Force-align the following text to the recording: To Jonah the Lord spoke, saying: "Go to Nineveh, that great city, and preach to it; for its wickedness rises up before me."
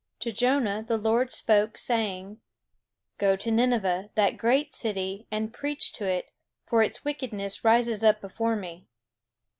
To 0.21 0.31
Jonah 0.31 0.81
the 0.83 0.97
Lord 0.97 1.31
spoke, 1.31 1.77
saying: 1.77 2.41
"Go 3.19 3.35
to 3.35 3.51
Nineveh, 3.51 4.09
that 4.15 4.35
great 4.35 4.73
city, 4.73 5.27
and 5.29 5.53
preach 5.53 5.93
to 5.93 6.07
it; 6.07 6.31
for 6.65 6.81
its 6.81 7.05
wickedness 7.05 7.63
rises 7.63 8.03
up 8.03 8.19
before 8.19 8.55
me." 8.55 8.87